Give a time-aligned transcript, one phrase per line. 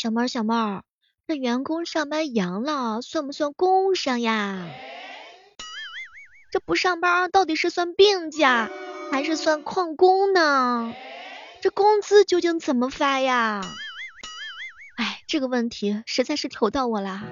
[0.00, 0.82] 小妹儿小妹儿，
[1.26, 4.66] 这员工上班阳了，算不算工伤呀？
[6.50, 8.70] 这不上班到底是算病假
[9.12, 10.94] 还是算旷工呢？
[11.60, 13.60] 这工资究竟怎么发呀？
[14.96, 17.22] 哎，这个问题实在是愁到我啦。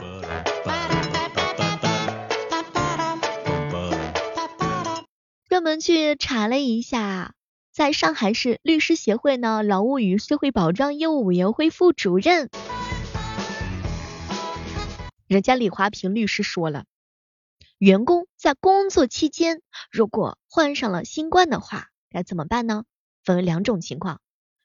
[5.49, 7.33] 专门去查了一下，
[7.79, 12.51] 在上海市律师协会呢，劳务与社会保障业务委员会副主任，
[15.29, 16.87] 人家李华平律师说了，
[17.79, 22.83] 员工在工作期间如果患上了新冠的话，该怎么办呢？
[23.23, 24.21] 分为两种情况，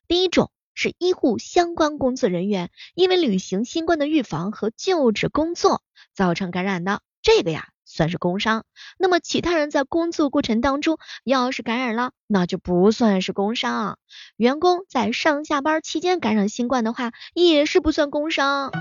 [0.07, 5.83] 第一种是医护相关工作人员因为履行新冠的预防和救治工作
[6.15, 7.72] 造成感染的，这个呀。
[7.93, 8.65] 算是工伤，
[8.97, 13.99] 那么其他人在工作过程当中要是感染了，那就不算是工伤。
[14.35, 18.71] 员工在上下班期间感染新冠的话，也是不算工伤。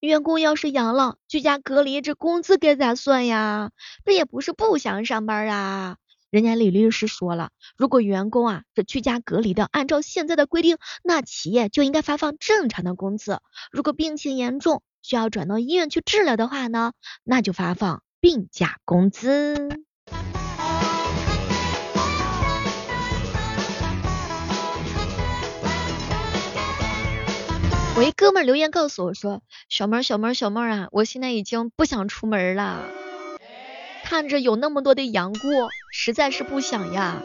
[0.00, 3.70] 员工要是阳了，居家隔离，这工资该咋算呀？
[4.04, 5.96] 这也不是不想上班啊。
[6.30, 13.40] 人家李律师说了，如果员工啊是居家隔离的，按照现在的规定，那企业就应该发放正常的工资。
[13.72, 16.92] 如果病情严重，需要转到医院去治疗的话呢，
[17.24, 19.68] 那就发放病假工资。
[27.96, 32.99] 我一哥们留言告诉我说，小妹儿小妹儿小妹儿啊，我现在已经不想出门了。
[34.10, 37.22] 看着有那么多的杨过，实在是不想呀。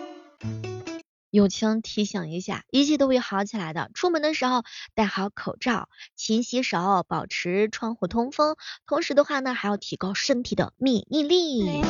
[1.32, 3.90] 友情提醒一下，一切都会好起来的。
[3.96, 4.62] 出门的时候
[4.94, 8.56] 戴好口罩，勤洗手，保持窗户通风。
[8.86, 11.82] 同时的话呢，还要提高身体的免疫力。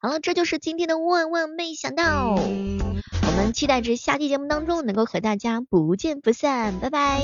[0.00, 2.36] 好了，这就是今天的万万没想到。
[2.36, 7.20] 我们期待着下期节目当中能够和大家不见不散，拜拜。